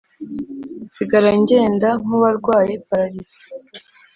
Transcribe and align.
nsigara 0.87 1.31
ngenda 1.41 1.89
nk` 2.01 2.13
uwarwaye 2.15 2.73
palarise, 2.87 3.39